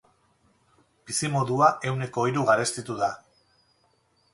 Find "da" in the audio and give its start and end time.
3.05-3.15